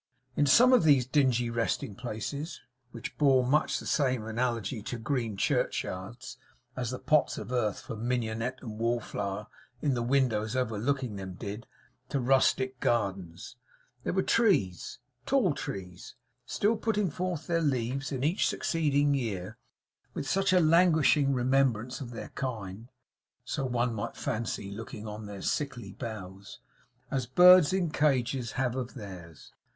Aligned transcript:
In 0.35 0.47
some 0.47 0.73
of 0.73 0.83
these 0.83 1.05
dingy 1.05 1.51
resting 1.51 1.93
places 1.93 2.59
which 2.89 3.15
bore 3.19 3.45
much 3.45 3.77
the 3.77 3.85
same 3.85 4.25
analogy 4.25 4.81
to 4.81 4.97
green 4.97 5.37
churchyards, 5.37 6.37
as 6.75 6.89
the 6.89 6.97
pots 6.97 7.37
of 7.37 7.51
earth 7.51 7.81
for 7.81 7.95
mignonette 7.95 8.57
and 8.63 8.79
wall 8.79 8.99
flower 8.99 9.45
in 9.79 9.93
the 9.93 10.01
windows 10.01 10.55
overlooking 10.55 11.17
them 11.17 11.35
did 11.35 11.67
to 12.09 12.19
rustic 12.19 12.79
gardens, 12.79 13.57
there 14.03 14.11
were 14.13 14.23
trees; 14.23 14.97
tall 15.27 15.53
trees; 15.53 16.15
still 16.47 16.77
putting 16.77 17.11
forth 17.11 17.45
their 17.45 17.61
leaves 17.61 18.11
in 18.11 18.23
each 18.23 18.47
succeeding 18.47 19.13
year, 19.13 19.59
with 20.15 20.27
such 20.27 20.51
a 20.51 20.59
languishing 20.59 21.31
remembrance 21.31 22.01
of 22.01 22.09
their 22.09 22.29
kind 22.29 22.89
(so 23.45 23.65
one 23.67 23.93
might 23.93 24.17
fancy, 24.17 24.71
looking 24.71 25.05
on 25.05 25.27
their 25.27 25.43
sickly 25.43 25.91
boughs) 25.93 26.59
as 27.11 27.27
birds 27.27 27.71
in 27.71 27.91
cages 27.91 28.53
have 28.53 28.75
of 28.75 28.95
theirs. 28.95 29.53